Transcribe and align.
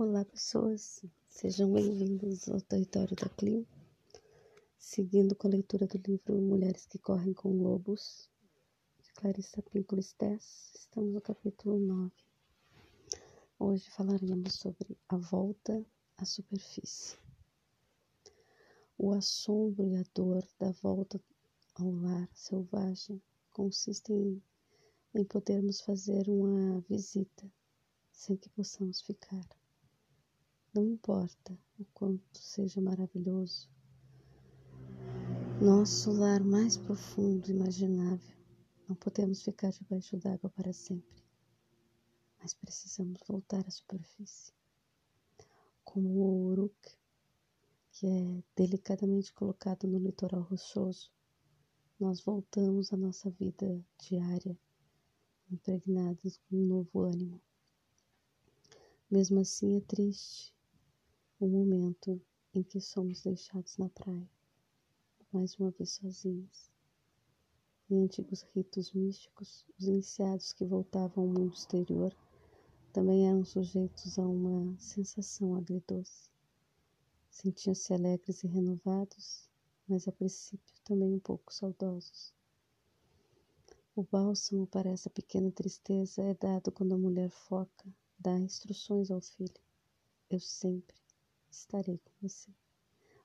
Olá, 0.00 0.24
pessoas, 0.24 1.04
sejam 1.28 1.72
bem-vindos 1.72 2.48
ao 2.48 2.60
Território 2.60 3.16
da 3.16 3.28
Clima. 3.30 3.66
Seguindo 4.78 5.34
com 5.34 5.48
a 5.48 5.50
leitura 5.50 5.88
do 5.88 5.98
livro 6.06 6.40
Mulheres 6.40 6.86
que 6.86 7.00
Correm 7.00 7.34
com 7.34 7.50
Lobos, 7.50 8.30
de 9.02 9.12
Clarissa 9.14 9.60
Pinkola 9.60 10.00
Stess, 10.00 10.72
estamos 10.76 11.12
no 11.12 11.20
capítulo 11.20 11.80
9. 11.80 12.12
Hoje 13.58 13.90
falaremos 13.90 14.54
sobre 14.54 14.96
a 15.08 15.16
volta 15.16 15.84
à 16.16 16.24
superfície. 16.24 17.18
O 18.96 19.10
assombro 19.10 19.84
e 19.84 19.96
a 19.96 20.04
dor 20.14 20.46
da 20.60 20.70
volta 20.80 21.20
ao 21.74 21.90
lar 21.90 22.30
selvagem 22.32 23.20
consistem 23.50 24.40
em 25.12 25.24
podermos 25.24 25.80
fazer 25.80 26.28
uma 26.28 26.78
visita 26.88 27.50
sem 28.12 28.36
que 28.36 28.48
possamos 28.50 29.00
ficar. 29.00 29.57
Não 30.78 30.86
importa 30.86 31.58
o 31.76 31.84
quanto 31.86 32.38
seja 32.38 32.80
maravilhoso, 32.80 33.68
nosso 35.60 36.12
lar 36.12 36.40
mais 36.44 36.76
profundo 36.76 37.50
imaginável, 37.50 38.36
não 38.88 38.94
podemos 38.94 39.42
ficar 39.42 39.72
debaixo 39.72 40.16
d'água 40.16 40.48
para 40.50 40.72
sempre, 40.72 41.20
mas 42.40 42.54
precisamos 42.54 43.18
voltar 43.26 43.66
à 43.66 43.70
superfície. 43.72 44.52
Como 45.82 46.10
o 46.10 46.46
uruk, 46.46 46.96
que 47.90 48.06
é 48.06 48.44
delicadamente 48.54 49.32
colocado 49.32 49.88
no 49.88 49.98
litoral 49.98 50.42
rochoso, 50.42 51.10
nós 51.98 52.20
voltamos 52.20 52.92
à 52.92 52.96
nossa 52.96 53.28
vida 53.30 53.84
diária, 53.98 54.56
impregnados 55.50 56.36
com 56.36 56.54
um 56.54 56.66
novo 56.66 57.00
ânimo. 57.00 57.42
Mesmo 59.10 59.40
assim, 59.40 59.76
é 59.76 59.80
triste 59.80 60.56
o 61.40 61.46
momento 61.46 62.20
em 62.52 62.64
que 62.64 62.80
somos 62.80 63.22
deixados 63.22 63.76
na 63.76 63.88
praia, 63.88 64.28
mais 65.32 65.56
uma 65.56 65.70
vez 65.70 65.92
sozinhos. 65.92 66.70
Em 67.88 68.02
antigos 68.02 68.42
ritos 68.54 68.92
místicos, 68.92 69.64
os 69.78 69.86
iniciados 69.86 70.52
que 70.52 70.64
voltavam 70.64 71.24
ao 71.24 71.30
mundo 71.30 71.54
exterior 71.54 72.12
também 72.92 73.28
eram 73.28 73.44
sujeitos 73.44 74.18
a 74.18 74.26
uma 74.26 74.76
sensação 74.78 75.54
agridoce. 75.54 76.28
Sentiam-se 77.30 77.94
alegres 77.94 78.42
e 78.42 78.48
renovados, 78.48 79.48
mas 79.86 80.08
a 80.08 80.12
princípio 80.12 80.74
também 80.82 81.14
um 81.14 81.20
pouco 81.20 81.54
saudosos. 81.54 82.34
O 83.94 84.02
bálsamo 84.02 84.66
para 84.66 84.90
essa 84.90 85.08
pequena 85.08 85.52
tristeza 85.52 86.20
é 86.22 86.34
dado 86.34 86.72
quando 86.72 86.94
a 86.94 86.98
mulher 86.98 87.30
foca 87.30 87.86
Dá 88.20 88.36
instruções 88.36 89.12
ao 89.12 89.20
filho. 89.20 89.54
Eu 90.28 90.40
sempre 90.40 90.98
estarei 91.58 91.98
com 91.98 92.28
você. 92.28 92.50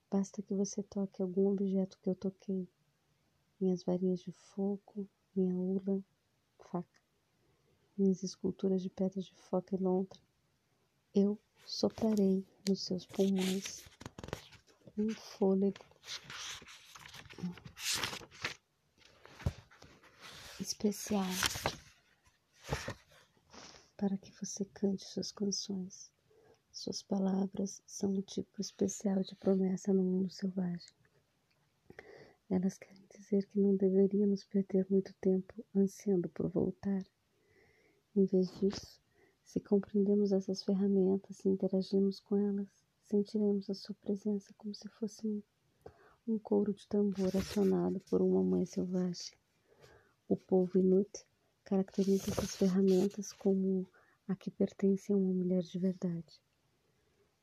Basta 0.09 0.41
que 0.41 0.53
você 0.53 0.83
toque 0.83 1.21
algum 1.21 1.47
objeto 1.47 1.97
que 2.01 2.09
eu 2.09 2.15
toquei. 2.15 2.67
Minhas 3.59 3.83
varinhas 3.83 4.19
de 4.19 4.31
fogo, 4.31 5.07
minha 5.35 5.55
ula, 5.55 6.03
faca, 6.59 7.01
minhas 7.97 8.23
esculturas 8.23 8.81
de 8.81 8.89
pedras 8.89 9.25
de 9.25 9.33
foca 9.35 9.75
e 9.75 9.79
lontra. 9.79 10.21
Eu 11.13 11.39
soprarei 11.65 12.45
nos 12.67 12.81
seus 12.81 13.05
pulmões 13.05 13.83
um 14.97 15.09
fôlego 15.09 15.85
especial 20.59 21.25
para 23.97 24.17
que 24.17 24.31
você 24.31 24.65
cante 24.65 25.03
suas 25.03 25.31
canções. 25.31 26.12
Suas 26.83 27.01
palavras 27.01 27.81
são 27.87 28.11
um 28.11 28.21
tipo 28.21 28.59
especial 28.59 29.21
de 29.21 29.33
promessa 29.37 29.93
no 29.93 30.03
mundo 30.03 30.29
selvagem. 30.29 30.93
Elas 32.49 32.77
querem 32.77 33.07
dizer 33.17 33.47
que 33.47 33.57
não 33.57 33.73
deveríamos 33.73 34.43
perder 34.43 34.85
muito 34.89 35.13
tempo 35.21 35.65
ansiando 35.73 36.27
por 36.27 36.49
voltar. 36.49 37.05
Em 38.13 38.25
vez 38.25 38.53
disso, 38.59 38.99
se 39.45 39.61
compreendemos 39.61 40.33
essas 40.33 40.61
ferramentas 40.61 41.45
e 41.45 41.47
interagimos 41.47 42.19
com 42.19 42.35
elas, 42.35 42.67
sentiremos 43.05 43.69
a 43.69 43.73
sua 43.73 43.95
presença 44.01 44.53
como 44.57 44.75
se 44.75 44.89
fosse 44.89 45.25
um, 45.25 45.41
um 46.27 46.37
couro 46.37 46.73
de 46.73 46.85
tambor 46.89 47.33
acionado 47.37 48.01
por 48.09 48.21
uma 48.21 48.43
mãe 48.43 48.65
selvagem. 48.65 49.37
O 50.27 50.35
povo 50.35 50.77
Inuit 50.77 51.25
caracteriza 51.63 52.29
essas 52.29 52.57
ferramentas 52.57 53.31
como 53.31 53.87
a 54.27 54.35
que 54.35 54.51
pertencem 54.51 55.15
a 55.15 55.17
uma 55.17 55.33
mulher 55.33 55.63
de 55.63 55.79
verdade. 55.79 56.43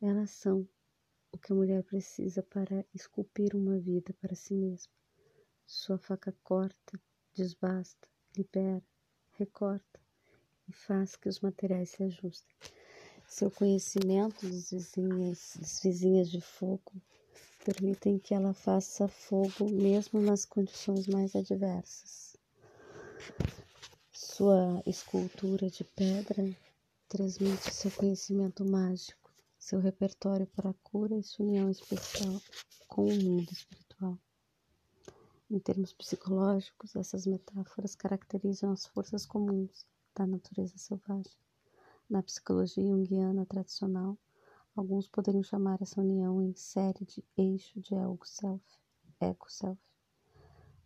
Elas 0.02 0.30
são 0.30 0.66
o 1.30 1.36
que 1.36 1.52
a 1.52 1.54
mulher 1.54 1.82
precisa 1.82 2.42
para 2.42 2.86
esculpir 2.94 3.54
uma 3.54 3.78
vida 3.78 4.14
para 4.14 4.34
si 4.34 4.54
mesma. 4.54 4.92
Sua 5.66 5.98
faca 5.98 6.34
corta, 6.42 6.98
desbasta, 7.34 8.08
libera, 8.34 8.82
recorta 9.32 10.00
e 10.66 10.72
faz 10.72 11.16
que 11.16 11.28
os 11.28 11.40
materiais 11.40 11.90
se 11.90 12.02
ajustem. 12.02 12.56
Seu 13.28 13.50
conhecimento 13.50 14.48
das 14.48 14.70
vizinhas, 14.70 15.56
das 15.60 15.80
vizinhas 15.82 16.30
de 16.30 16.40
fogo 16.40 16.92
permitem 17.62 18.18
que 18.18 18.32
ela 18.32 18.54
faça 18.54 19.06
fogo 19.06 19.70
mesmo 19.70 20.20
nas 20.20 20.46
condições 20.46 21.06
mais 21.06 21.36
adversas. 21.36 22.36
Sua 24.10 24.82
escultura 24.86 25.68
de 25.68 25.84
pedra 25.84 26.56
transmite 27.06 27.70
seu 27.70 27.90
conhecimento 27.90 28.64
mágico, 28.64 29.19
seu 29.70 29.78
repertório 29.78 30.48
para 30.48 30.70
a 30.70 30.74
cura 30.82 31.16
e 31.16 31.22
sua 31.22 31.46
união 31.46 31.70
especial 31.70 32.42
com 32.88 33.04
o 33.04 33.14
mundo 33.14 33.52
espiritual. 33.52 34.18
Em 35.48 35.60
termos 35.60 35.92
psicológicos, 35.92 36.96
essas 36.96 37.24
metáforas 37.24 37.94
caracterizam 37.94 38.72
as 38.72 38.84
forças 38.86 39.24
comuns 39.24 39.86
da 40.12 40.26
natureza 40.26 40.76
selvagem. 40.76 41.32
Na 42.08 42.20
psicologia 42.20 42.82
junguiana 42.82 43.46
tradicional, 43.46 44.18
alguns 44.74 45.06
poderiam 45.06 45.44
chamar 45.44 45.80
essa 45.80 46.00
união 46.00 46.42
em 46.42 46.52
série 46.52 47.04
de 47.04 47.24
eixo 47.36 47.80
de 47.80 47.94
ego-self, 47.94 48.64
ego-self. 49.20 49.80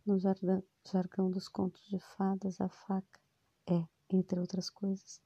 No 0.04 0.18
jargão 0.18 1.30
dos 1.30 1.48
contos 1.48 1.88
de 1.88 1.98
fadas, 1.98 2.60
a 2.60 2.68
faca 2.68 3.18
é, 3.66 3.82
entre 4.10 4.38
outras 4.38 4.68
coisas, 4.68 5.22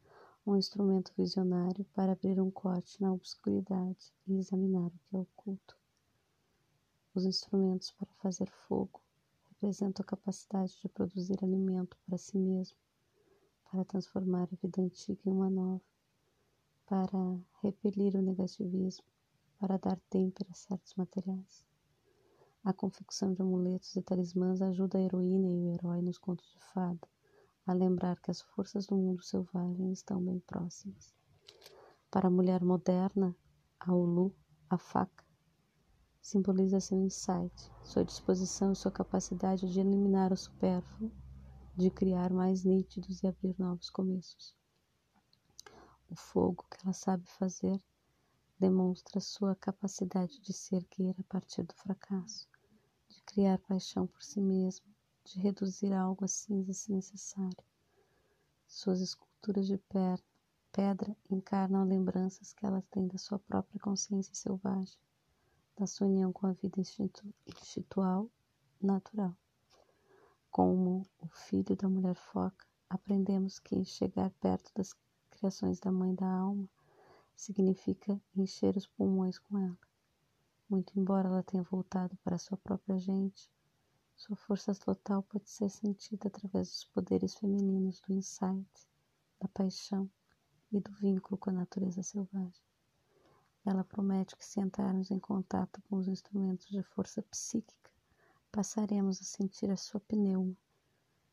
um 0.48 0.56
instrumento 0.56 1.12
visionário 1.14 1.84
para 1.94 2.12
abrir 2.12 2.40
um 2.40 2.50
corte 2.50 3.02
na 3.02 3.12
obscuridade 3.12 4.14
e 4.26 4.38
examinar 4.38 4.86
o 4.86 4.98
que 5.04 5.16
é 5.16 5.18
oculto. 5.18 5.76
Os 7.14 7.26
instrumentos 7.26 7.90
para 7.90 8.08
fazer 8.14 8.48
fogo 8.66 9.02
representam 9.50 10.02
a 10.02 10.06
capacidade 10.06 10.74
de 10.80 10.88
produzir 10.88 11.36
alimento 11.44 11.98
para 12.06 12.16
si 12.16 12.38
mesmo, 12.38 12.78
para 13.70 13.84
transformar 13.84 14.48
a 14.50 14.56
vida 14.56 14.80
antiga 14.80 15.20
em 15.26 15.32
uma 15.32 15.50
nova, 15.50 15.84
para 16.86 17.38
repelir 17.62 18.16
o 18.16 18.22
negativismo, 18.22 19.04
para 19.58 19.76
dar 19.76 20.00
têmpera 20.08 20.48
a 20.50 20.54
certos 20.54 20.94
materiais. 20.94 21.62
A 22.64 22.72
confecção 22.72 23.34
de 23.34 23.42
amuletos 23.42 23.94
e 23.96 24.00
talismãs 24.00 24.62
ajuda 24.62 24.96
a 24.96 25.02
heroína 25.02 25.46
e 25.46 25.60
o 25.60 25.74
herói 25.74 26.00
nos 26.00 26.16
contos 26.16 26.50
de 26.50 26.58
fada 26.72 27.06
a 27.68 27.74
lembrar 27.74 28.18
que 28.22 28.30
as 28.30 28.40
forças 28.40 28.86
do 28.86 28.96
mundo 28.96 29.22
selvagem 29.22 29.92
estão 29.92 30.24
bem 30.24 30.40
próximas. 30.40 31.14
Para 32.10 32.28
a 32.28 32.30
mulher 32.30 32.64
moderna, 32.64 33.36
a 33.78 33.94
Ulu, 33.94 34.34
a 34.70 34.78
faca, 34.78 35.22
simboliza 36.18 36.80
seu 36.80 36.98
insight, 36.98 37.70
sua 37.84 38.06
disposição 38.06 38.72
e 38.72 38.76
sua 38.76 38.90
capacidade 38.90 39.70
de 39.70 39.80
eliminar 39.80 40.32
o 40.32 40.36
supérfluo, 40.36 41.12
de 41.76 41.90
criar 41.90 42.32
mais 42.32 42.64
nítidos 42.64 43.22
e 43.22 43.26
abrir 43.26 43.54
novos 43.58 43.90
começos. 43.90 44.56
O 46.08 46.16
fogo 46.16 46.64
que 46.70 46.78
ela 46.82 46.94
sabe 46.94 47.28
fazer 47.32 47.78
demonstra 48.58 49.20
sua 49.20 49.54
capacidade 49.54 50.40
de 50.40 50.54
se 50.54 50.74
erguer 50.74 51.14
a 51.18 51.24
partir 51.24 51.64
do 51.64 51.74
fracasso, 51.74 52.48
de 53.10 53.20
criar 53.24 53.58
paixão 53.58 54.06
por 54.06 54.22
si 54.22 54.40
mesma, 54.40 54.97
de 55.30 55.40
reduzir 55.40 55.92
algo 55.92 56.24
a 56.24 56.28
cinza 56.28 56.72
se 56.72 56.90
necessário. 56.90 57.62
Suas 58.66 59.00
esculturas 59.00 59.66
de 59.66 59.78
pedra 60.72 61.16
encarnam 61.30 61.84
lembranças 61.84 62.52
que 62.52 62.64
ela 62.64 62.82
tem 62.90 63.06
da 63.06 63.18
sua 63.18 63.38
própria 63.38 63.80
consciência 63.80 64.34
selvagem, 64.34 64.98
da 65.76 65.86
sua 65.86 66.06
união 66.06 66.32
com 66.32 66.46
a 66.46 66.52
vida 66.52 66.80
instintual 66.80 68.30
natural. 68.80 69.36
Como 70.50 71.06
o 71.20 71.28
filho 71.28 71.76
da 71.76 71.88
mulher 71.88 72.14
foca, 72.14 72.66
aprendemos 72.88 73.58
que 73.58 73.84
chegar 73.84 74.30
perto 74.40 74.72
das 74.74 74.94
criações 75.30 75.78
da 75.78 75.92
mãe 75.92 76.14
da 76.14 76.26
alma 76.26 76.68
significa 77.36 78.20
encher 78.34 78.76
os 78.76 78.86
pulmões 78.86 79.38
com 79.38 79.58
ela. 79.58 79.78
Muito 80.68 80.98
embora 80.98 81.28
ela 81.28 81.42
tenha 81.42 81.62
voltado 81.62 82.16
para 82.24 82.38
sua 82.38 82.58
própria 82.58 82.98
gente, 82.98 83.50
sua 84.18 84.34
força 84.34 84.74
total 84.74 85.22
pode 85.22 85.48
ser 85.48 85.70
sentida 85.70 86.26
através 86.26 86.68
dos 86.68 86.84
poderes 86.86 87.36
femininos 87.36 88.00
do 88.00 88.12
insight, 88.12 88.88
da 89.38 89.46
paixão 89.46 90.10
e 90.72 90.80
do 90.80 90.90
vínculo 90.94 91.38
com 91.38 91.50
a 91.50 91.52
natureza 91.52 92.02
selvagem. 92.02 92.60
Ela 93.64 93.84
promete 93.84 94.36
que 94.36 94.44
se 94.44 94.58
entrarmos 94.58 95.12
em 95.12 95.20
contato 95.20 95.80
com 95.82 95.94
os 95.96 96.08
instrumentos 96.08 96.66
de 96.66 96.82
força 96.82 97.22
psíquica, 97.22 97.92
passaremos 98.50 99.20
a 99.20 99.24
sentir 99.24 99.70
a 99.70 99.76
sua 99.76 100.00
pneuma. 100.00 100.56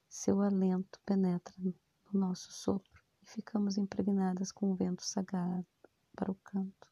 Seu 0.08 0.40
alento 0.42 1.00
penetra 1.04 1.56
no 1.60 1.74
nosso 2.14 2.52
sopro 2.52 3.02
e 3.24 3.26
ficamos 3.26 3.80
impregnadas 3.80 4.52
com 4.52 4.72
o 4.72 4.76
vento 4.76 5.04
sagrado 5.04 5.66
para 6.16 6.32
o 6.32 6.36
canto. 6.36 6.88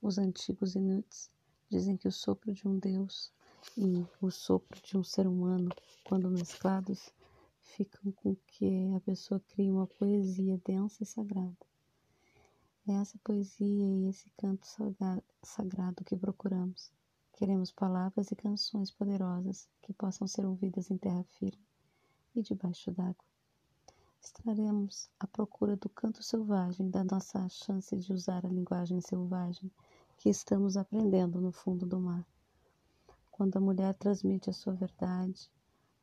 Os 0.00 0.16
antigos 0.16 0.74
inuits 0.74 1.30
dizem 1.68 1.94
que 1.94 2.08
o 2.08 2.12
sopro 2.12 2.54
de 2.54 2.66
um 2.66 2.78
deus 2.78 3.30
e 3.76 4.06
o 4.20 4.30
sopro 4.30 4.80
de 4.82 4.96
um 4.96 5.04
ser 5.04 5.26
humano, 5.26 5.70
quando 6.04 6.30
mesclados, 6.30 7.12
ficam 7.60 8.10
com 8.12 8.34
que 8.46 8.92
a 8.96 9.00
pessoa 9.00 9.40
cria 9.48 9.72
uma 9.72 9.86
poesia 9.86 10.60
densa 10.64 11.02
e 11.02 11.06
sagrada. 11.06 11.56
É 12.88 12.92
essa 12.92 13.18
poesia 13.22 13.86
e 13.86 14.08
esse 14.08 14.30
canto 14.36 14.66
sagrado 15.42 16.04
que 16.04 16.16
procuramos. 16.16 16.90
Queremos 17.32 17.70
palavras 17.70 18.30
e 18.30 18.36
canções 18.36 18.90
poderosas 18.90 19.68
que 19.82 19.92
possam 19.92 20.26
ser 20.26 20.44
ouvidas 20.44 20.90
em 20.90 20.96
terra 20.96 21.22
firme 21.38 21.62
e 22.34 22.42
debaixo 22.42 22.90
d'água. 22.90 23.24
Estaremos 24.20 25.08
à 25.20 25.26
procura 25.26 25.76
do 25.76 25.88
canto 25.88 26.22
selvagem, 26.22 26.90
da 26.90 27.04
nossa 27.04 27.48
chance 27.48 27.96
de 27.96 28.12
usar 28.12 28.44
a 28.44 28.48
linguagem 28.48 29.00
selvagem 29.00 29.70
que 30.16 30.28
estamos 30.28 30.76
aprendendo 30.76 31.40
no 31.40 31.52
fundo 31.52 31.86
do 31.86 32.00
mar. 32.00 32.26
Quando 33.38 33.56
a 33.56 33.60
mulher 33.60 33.94
transmite 33.94 34.50
a 34.50 34.52
sua 34.52 34.72
verdade, 34.72 35.48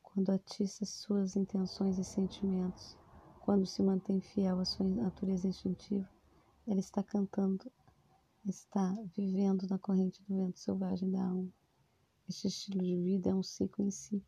quando 0.02 0.30
atiça 0.30 0.86
suas 0.86 1.36
intenções 1.36 1.98
e 1.98 2.04
sentimentos, 2.06 2.96
quando 3.42 3.66
se 3.66 3.84
mantém 3.84 4.22
fiel 4.22 4.62
à 4.62 4.64
sua 4.64 4.88
natureza 4.88 5.46
instintiva, 5.46 6.10
ela 6.66 6.80
está 6.80 7.04
cantando, 7.04 7.70
está 8.46 8.96
vivendo 9.18 9.68
na 9.68 9.78
corrente 9.78 10.24
do 10.24 10.38
vento 10.38 10.58
selvagem 10.58 11.12
da 11.12 11.26
alma. 11.26 11.52
Este 12.30 12.48
estilo 12.48 12.82
de 12.82 12.96
vida 12.96 13.32
é 13.32 13.36
um 13.36 13.44
ciclo 13.44 13.84
em 13.84 13.92
si, 13.92 14.24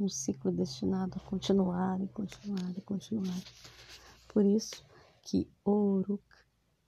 um 0.00 0.08
ciclo 0.08 0.50
destinado 0.50 1.18
a 1.18 1.28
continuar 1.28 2.00
e 2.00 2.08
continuar 2.08 2.72
e 2.74 2.80
continuar. 2.80 3.44
Por 4.28 4.46
isso 4.46 4.82
que 5.20 5.46
Uruk 5.66 6.24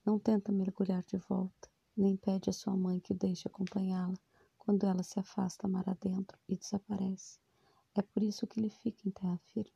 não 0.03 0.17
tenta 0.17 0.51
mergulhar 0.51 1.03
de 1.03 1.17
volta, 1.17 1.69
nem 1.95 2.17
pede 2.17 2.49
a 2.49 2.53
sua 2.53 2.75
mãe 2.75 2.99
que 2.99 3.13
o 3.13 3.15
deixe 3.15 3.47
acompanhá-la 3.47 4.17
quando 4.65 4.83
ela 4.87 5.03
se 5.03 5.19
afasta 5.19 5.67
mar 5.67 5.87
adentro 5.87 6.39
e 6.49 6.57
desaparece. 6.57 7.39
É 7.93 8.01
por 8.01 8.23
isso 8.23 8.47
que 8.47 8.59
ele 8.59 8.71
fica 8.71 9.07
em 9.07 9.11
terra 9.11 9.37
firme. 9.53 9.71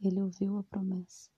Ele 0.00 0.22
ouviu 0.22 0.56
a 0.56 0.62
promessa. 0.62 1.30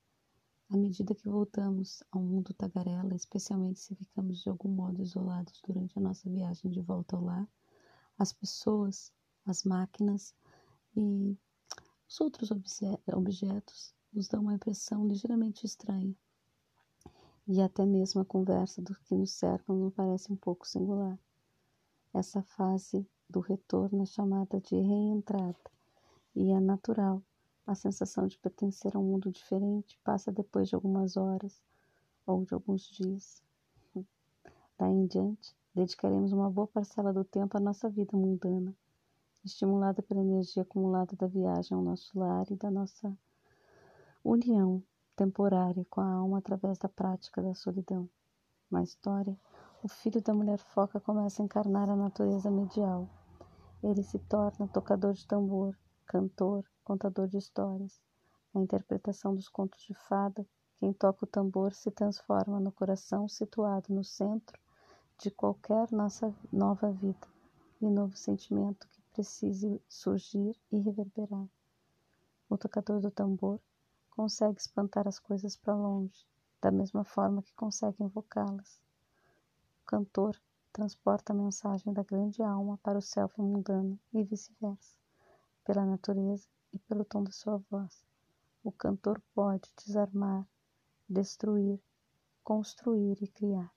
À 0.70 0.76
medida 0.76 1.14
que 1.14 1.28
voltamos 1.28 2.04
ao 2.10 2.22
mundo 2.22 2.54
tagarela, 2.54 3.16
especialmente 3.16 3.80
se 3.80 3.96
ficamos 3.96 4.40
de 4.40 4.48
algum 4.48 4.68
modo 4.68 5.02
isolados 5.02 5.60
durante 5.66 5.98
a 5.98 6.00
nossa 6.00 6.30
viagem 6.30 6.70
de 6.70 6.80
volta 6.80 7.16
ao 7.16 7.24
lar, 7.24 7.48
as 8.16 8.32
pessoas, 8.32 9.12
as 9.44 9.64
máquinas 9.64 10.32
e 10.96 11.36
os 12.08 12.20
outros 12.20 12.50
objetos 13.12 13.92
nos 14.12 14.28
dão 14.28 14.42
uma 14.42 14.54
impressão 14.54 15.06
ligeiramente 15.06 15.66
estranha. 15.66 16.14
E 17.48 17.60
até 17.60 17.84
mesmo 17.84 18.20
a 18.20 18.24
conversa 18.24 18.80
dos 18.80 18.98
que 18.98 19.14
nos 19.16 19.32
cercam 19.32 19.76
nos 19.76 19.94
parece 19.94 20.32
um 20.32 20.36
pouco 20.36 20.66
singular. 20.66 21.18
Essa 22.16 22.40
fase 22.40 23.06
do 23.28 23.40
retorno 23.40 24.02
é 24.02 24.06
chamada 24.06 24.58
de 24.58 24.74
reentrada 24.74 25.70
e 26.34 26.50
é 26.50 26.58
natural 26.58 27.22
a 27.66 27.74
sensação 27.74 28.26
de 28.26 28.38
pertencer 28.38 28.96
a 28.96 28.98
um 28.98 29.04
mundo 29.04 29.30
diferente 29.30 30.00
passa 30.02 30.32
depois 30.32 30.66
de 30.66 30.74
algumas 30.74 31.18
horas 31.18 31.62
ou 32.26 32.42
de 32.42 32.54
alguns 32.54 32.88
dias. 32.88 33.42
Daí 34.78 34.94
em 34.94 35.06
diante, 35.06 35.54
dedicaremos 35.74 36.32
uma 36.32 36.48
boa 36.48 36.66
parcela 36.66 37.12
do 37.12 37.22
tempo 37.22 37.54
à 37.58 37.60
nossa 37.60 37.86
vida 37.90 38.16
mundana, 38.16 38.74
estimulada 39.44 40.00
pela 40.00 40.22
energia 40.22 40.62
acumulada 40.62 41.14
da 41.16 41.26
viagem 41.26 41.76
ao 41.76 41.84
nosso 41.84 42.18
lar 42.18 42.50
e 42.50 42.56
da 42.56 42.70
nossa 42.70 43.14
união 44.24 44.82
temporária 45.14 45.84
com 45.90 46.00
a 46.00 46.10
alma 46.10 46.38
através 46.38 46.78
da 46.78 46.88
prática 46.88 47.42
da 47.42 47.52
solidão. 47.52 48.08
Na 48.70 48.82
história, 48.82 49.38
o 49.86 49.88
filho 49.88 50.20
da 50.20 50.34
mulher 50.34 50.58
foca 50.58 50.98
começa 50.98 51.40
a 51.40 51.44
encarnar 51.44 51.88
a 51.88 51.94
natureza 51.94 52.50
medial. 52.50 53.08
Ele 53.80 54.02
se 54.02 54.18
torna 54.18 54.66
tocador 54.66 55.12
de 55.12 55.24
tambor, 55.24 55.78
cantor, 56.04 56.64
contador 56.82 57.28
de 57.28 57.38
histórias. 57.38 58.00
Na 58.52 58.60
interpretação 58.60 59.32
dos 59.32 59.48
contos 59.48 59.80
de 59.82 59.94
fada, 59.94 60.44
quem 60.80 60.92
toca 60.92 61.24
o 61.24 61.28
tambor 61.28 61.72
se 61.72 61.88
transforma 61.92 62.58
no 62.58 62.72
coração 62.72 63.28
situado 63.28 63.94
no 63.94 64.02
centro 64.02 64.58
de 65.18 65.30
qualquer 65.30 65.92
nossa 65.92 66.34
nova 66.52 66.90
vida 66.90 67.28
e 67.80 67.88
novo 67.88 68.16
sentimento 68.16 68.88
que 68.88 69.00
precise 69.12 69.80
surgir 69.88 70.58
e 70.72 70.80
reverberar. 70.80 71.46
O 72.50 72.58
tocador 72.58 73.00
do 73.00 73.12
tambor 73.12 73.60
consegue 74.10 74.58
espantar 74.58 75.06
as 75.06 75.20
coisas 75.20 75.56
para 75.56 75.76
longe, 75.76 76.26
da 76.60 76.72
mesma 76.72 77.04
forma 77.04 77.40
que 77.40 77.54
consegue 77.54 78.02
invocá-las. 78.02 78.84
Cantor 79.86 80.36
transporta 80.72 81.32
a 81.32 81.36
mensagem 81.36 81.92
da 81.92 82.02
grande 82.02 82.42
alma 82.42 82.76
para 82.82 82.98
o 82.98 83.02
self 83.02 83.40
mundano 83.40 83.98
e 84.12 84.22
vice-versa. 84.24 84.98
Pela 85.64 85.86
natureza, 85.86 86.48
e 86.72 86.78
pelo 86.80 87.04
tom 87.04 87.22
da 87.22 87.30
sua 87.32 87.58
voz. 87.70 88.04
O 88.62 88.70
cantor 88.70 89.22
pode 89.34 89.72
desarmar, 89.76 90.46
destruir, 91.08 91.80
construir 92.44 93.16
e 93.22 93.28
criar. 93.28 93.72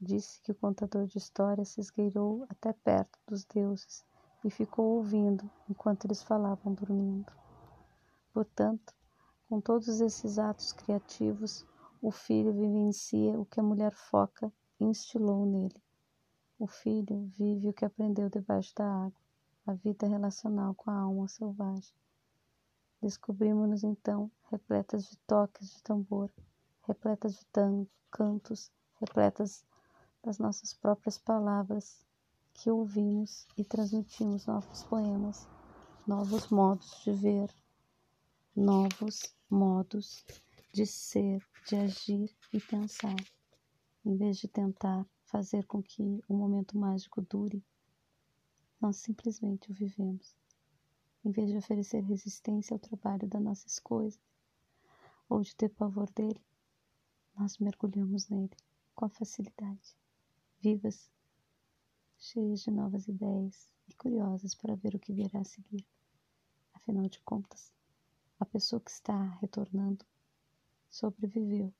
Disse 0.00 0.40
que 0.40 0.52
o 0.52 0.54
contador 0.54 1.06
de 1.06 1.18
histórias 1.18 1.68
se 1.68 1.80
esgueirou 1.80 2.46
até 2.48 2.72
perto 2.72 3.18
dos 3.26 3.44
deuses 3.44 4.04
e 4.42 4.50
ficou 4.50 4.96
ouvindo 4.96 5.48
enquanto 5.68 6.06
eles 6.06 6.22
falavam 6.22 6.72
dormindo. 6.72 7.30
Portanto, 8.32 8.94
com 9.48 9.60
todos 9.60 10.00
esses 10.00 10.38
atos 10.38 10.72
criativos, 10.72 11.66
o 12.00 12.10
filho 12.10 12.52
vivencia 12.52 13.38
o 13.38 13.44
que 13.44 13.60
a 13.60 13.62
mulher 13.62 13.94
foca 13.94 14.50
instilou 14.84 15.46
nele. 15.46 15.82
O 16.58 16.66
filho 16.66 17.30
vive 17.38 17.68
o 17.68 17.72
que 17.72 17.84
aprendeu 17.84 18.28
debaixo 18.28 18.74
da 18.74 18.84
água, 18.84 19.20
a 19.66 19.72
vida 19.72 20.06
relacional 20.06 20.74
com 20.74 20.90
a 20.90 21.00
alma 21.00 21.28
selvagem. 21.28 21.94
Descobrimos-nos 23.00 23.82
então 23.82 24.30
repletas 24.50 25.04
de 25.08 25.16
toques 25.26 25.70
de 25.70 25.82
tambor, 25.82 26.30
repletas 26.82 27.34
de 27.34 27.46
tango, 27.46 27.88
cantos, 28.10 28.70
repletas 29.00 29.64
das 30.22 30.38
nossas 30.38 30.74
próprias 30.74 31.16
palavras 31.16 32.04
que 32.52 32.70
ouvimos 32.70 33.46
e 33.56 33.64
transmitimos 33.64 34.44
novos 34.44 34.82
poemas, 34.82 35.48
novos 36.06 36.48
modos 36.48 37.00
de 37.02 37.12
ver, 37.12 37.50
novos 38.54 39.34
modos 39.48 40.24
de 40.72 40.84
ser, 40.84 41.42
de 41.66 41.76
agir 41.76 42.36
e 42.52 42.60
pensar, 42.60 43.16
em 44.04 44.16
vez 44.16 44.38
de 44.38 44.48
tentar 44.48 45.06
fazer 45.24 45.66
com 45.66 45.82
que 45.82 46.22
o 46.28 46.34
momento 46.34 46.76
mágico 46.76 47.20
dure, 47.22 47.62
nós 48.80 48.96
simplesmente 48.96 49.70
o 49.70 49.74
vivemos 49.74 50.34
em 51.24 51.30
vez 51.30 51.50
de 51.50 51.56
oferecer 51.56 52.02
resistência 52.02 52.74
ao 52.74 52.78
trabalho 52.78 53.28
das 53.28 53.42
nossas 53.42 53.78
coisas, 53.78 54.20
ou 55.28 55.42
de 55.42 55.54
ter 55.54 55.68
pavor 55.68 56.10
dele, 56.10 56.40
nós 57.36 57.58
mergulhamos 57.58 58.28
nele 58.28 58.56
com 58.94 59.08
facilidade, 59.08 59.96
vivas, 60.60 61.10
cheias 62.18 62.62
de 62.62 62.70
novas 62.70 63.06
ideias 63.06 63.72
e 63.88 63.94
curiosas 63.94 64.54
para 64.54 64.74
ver 64.74 64.94
o 64.94 64.98
que 64.98 65.12
virá 65.12 65.40
a 65.40 65.44
seguir. 65.44 65.86
Afinal 66.72 67.08
de 67.08 67.20
contas, 67.20 67.72
a 68.38 68.46
pessoa 68.46 68.80
que 68.80 68.90
está 68.90 69.24
retornando 69.40 70.04
sobreviveu 70.90 71.72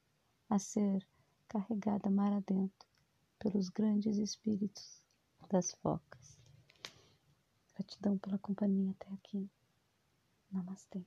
a 0.48 0.58
ser 0.58 1.06
carregada 1.50 2.08
mar 2.08 2.32
adentro 2.32 2.88
pelos 3.40 3.68
grandes 3.68 4.18
espíritos 4.18 5.02
das 5.48 5.72
focas. 5.82 6.38
Gratidão 7.74 8.16
pela 8.18 8.38
companhia 8.38 8.92
até 8.92 9.12
aqui. 9.12 9.50
Namastê. 10.52 11.04